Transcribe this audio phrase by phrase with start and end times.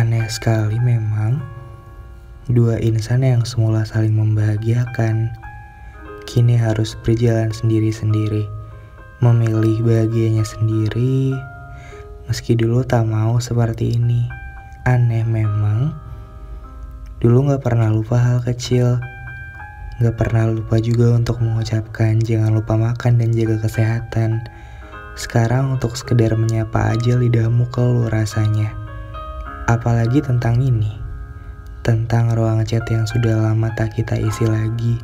[0.00, 1.44] Aneh sekali memang,
[2.48, 5.28] dua insan yang semula saling membahagiakan,
[6.24, 8.48] kini harus berjalan sendiri-sendiri,
[9.20, 11.36] memilih bahagianya sendiri,
[12.24, 14.24] meski dulu tak mau seperti ini.
[14.88, 15.92] Aneh memang,
[17.20, 18.96] dulu gak pernah lupa hal kecil,
[20.00, 24.48] gak pernah lupa juga untuk mengucapkan jangan lupa makan dan jaga kesehatan.
[25.12, 28.79] Sekarang untuk sekedar menyapa aja lidahmu keluh rasanya.
[29.70, 30.90] Apalagi tentang ini,
[31.86, 34.98] tentang ruang chat yang sudah lama tak kita isi lagi.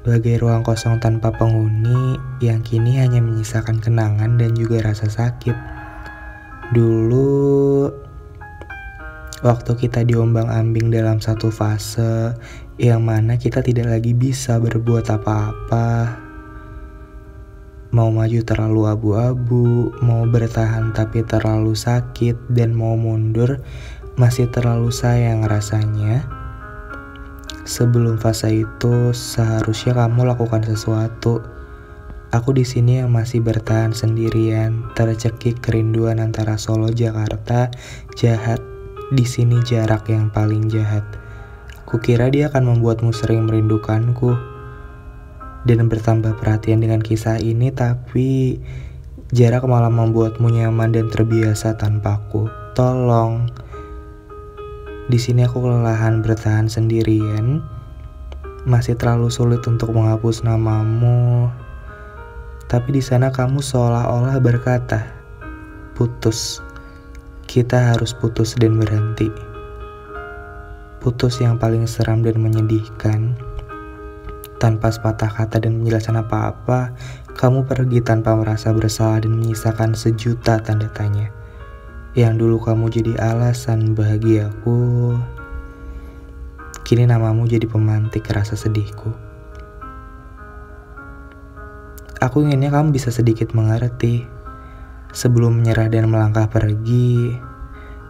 [0.00, 5.52] Bagai ruang kosong tanpa penghuni yang kini hanya menyisakan kenangan dan juga rasa sakit.
[6.72, 7.92] Dulu,
[9.44, 12.32] waktu kita diombang-ambing dalam satu fase
[12.80, 16.16] yang mana kita tidak lagi bisa berbuat apa-apa,
[17.94, 23.62] Mau maju terlalu abu-abu, mau bertahan tapi terlalu sakit, dan mau mundur
[24.18, 26.26] masih terlalu sayang rasanya.
[27.62, 31.38] Sebelum fase itu, seharusnya kamu lakukan sesuatu.
[32.34, 37.70] Aku di sini yang masih bertahan sendirian, tercekik kerinduan antara Solo Jakarta,
[38.18, 38.58] jahat.
[39.14, 41.06] Di sini jarak yang paling jahat.
[41.86, 44.53] Kukira dia akan membuatmu sering merindukanku
[45.64, 48.60] dan bertambah perhatian dengan kisah ini tapi
[49.32, 52.52] jarak malah membuatmu nyaman dan terbiasa tanpaku.
[52.76, 53.48] Tolong.
[55.08, 57.64] Di sini aku kelelahan bertahan sendirian.
[58.64, 61.52] Masih terlalu sulit untuk menghapus namamu.
[62.68, 65.04] Tapi di sana kamu seolah-olah berkata,
[65.92, 66.64] "Putus.
[67.44, 69.28] Kita harus putus dan berhenti."
[71.04, 73.36] Putus yang paling seram dan menyedihkan
[74.64, 76.96] tanpa sepatah kata dan penjelasan apa-apa,
[77.36, 81.28] kamu pergi tanpa merasa bersalah dan menyisakan sejuta tanda tanya.
[82.16, 85.12] Yang dulu kamu jadi alasan bahagiaku,
[86.80, 89.12] kini namamu jadi pemantik rasa sedihku.
[92.24, 94.24] Aku inginnya kamu bisa sedikit mengerti.
[95.12, 97.36] Sebelum menyerah dan melangkah pergi,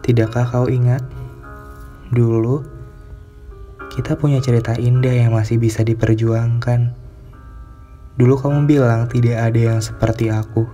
[0.07, 1.03] tidakkah kau ingat?
[2.15, 2.74] Dulu,
[3.95, 6.91] kita punya cerita indah yang masih bisa diperjuangkan.
[8.19, 10.67] Dulu kamu bilang tidak ada yang seperti aku.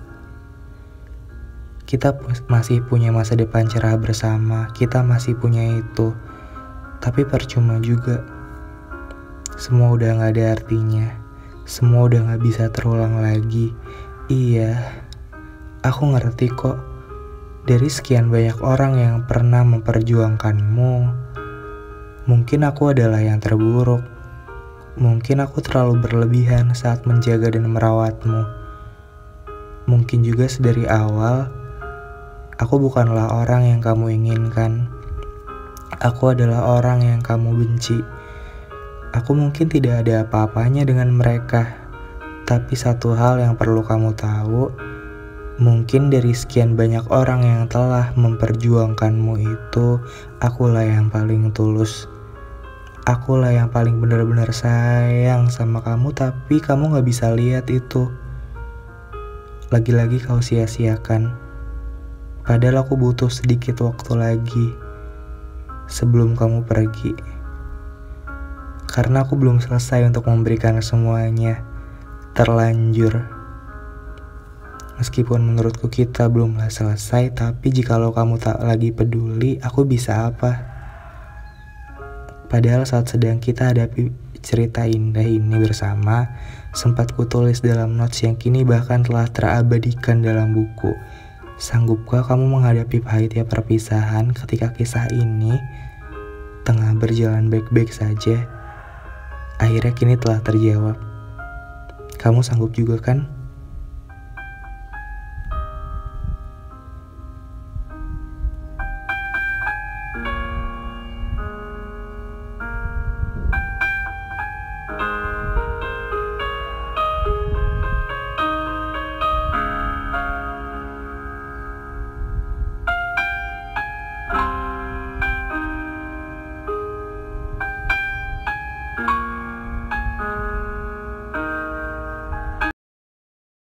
[1.86, 2.18] Kita
[2.50, 6.18] masih punya masa depan cerah bersama, kita masih punya itu.
[6.98, 8.26] Tapi percuma juga.
[9.54, 11.14] Semua udah gak ada artinya.
[11.70, 13.70] Semua udah gak bisa terulang lagi.
[14.34, 14.82] Iya,
[15.86, 16.82] aku ngerti kok.
[17.70, 21.21] Dari sekian banyak orang yang pernah memperjuangkanmu,
[22.30, 24.06] Mungkin aku adalah yang terburuk.
[24.94, 28.46] Mungkin aku terlalu berlebihan saat menjaga dan merawatmu.
[29.90, 31.50] Mungkin juga sedari awal,
[32.62, 34.86] aku bukanlah orang yang kamu inginkan.
[35.98, 38.06] Aku adalah orang yang kamu benci.
[39.18, 41.66] Aku mungkin tidak ada apa-apanya dengan mereka,
[42.46, 44.70] tapi satu hal yang perlu kamu tahu,
[45.62, 50.02] mungkin dari sekian banyak orang yang telah memperjuangkanmu itu,
[50.42, 52.10] akulah yang paling tulus.
[53.06, 58.10] Akulah yang paling benar-benar sayang sama kamu, tapi kamu gak bisa lihat itu.
[59.70, 61.30] Lagi-lagi kau sia-siakan.
[62.42, 64.68] Padahal aku butuh sedikit waktu lagi
[65.86, 67.14] sebelum kamu pergi.
[68.90, 71.62] Karena aku belum selesai untuk memberikan semuanya.
[72.34, 73.41] Terlanjur.
[75.02, 80.62] Meskipun menurutku kita belum selesai, tapi jikalau kamu tak lagi peduli, aku bisa apa?
[82.46, 84.14] Padahal saat sedang kita hadapi
[84.46, 86.30] cerita indah ini bersama,
[86.78, 90.94] sempat kutulis dalam notes yang kini bahkan telah terabadikan dalam buku.
[91.58, 95.58] Sanggupkah kamu menghadapi pahitnya perpisahan ketika kisah ini
[96.62, 98.46] tengah berjalan baik-baik saja?
[99.58, 101.02] Akhirnya kini telah terjawab.
[102.22, 103.41] Kamu sanggup juga kan?